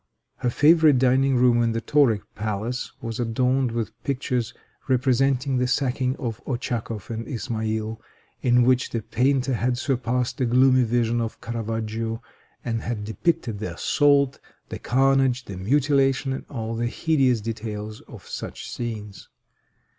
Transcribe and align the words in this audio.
Her 0.37 0.49
favorite 0.49 0.97
dining 0.97 1.35
room 1.35 1.61
in 1.61 1.73
the 1.73 1.79
Tauric 1.79 2.23
palace 2.33 2.91
was 3.03 3.19
adorned 3.19 3.71
with 3.71 4.01
pictures 4.03 4.51
representing 4.87 5.59
the 5.59 5.67
sacking 5.67 6.15
of 6.15 6.43
Ohkzakoff 6.45 7.11
and 7.11 7.27
Ismail, 7.27 8.01
in 8.41 8.63
which 8.63 8.89
the 8.89 9.03
painter 9.03 9.53
had 9.53 9.77
surpassed 9.77 10.39
the 10.39 10.47
gloomy 10.47 10.85
vision 10.85 11.21
of 11.21 11.35
a 11.39 11.45
Carravaggio, 11.45 12.19
and 12.65 12.81
had 12.81 13.03
depicted 13.05 13.59
the 13.59 13.75
assault, 13.75 14.39
the 14.69 14.79
carnage, 14.79 15.45
the 15.45 15.55
mutilation, 15.55 16.33
and 16.33 16.45
all 16.49 16.73
the 16.75 16.87
hideous 16.87 17.39
details 17.39 18.01
of 18.07 18.27
such 18.27 18.71
scenes. 18.71 19.29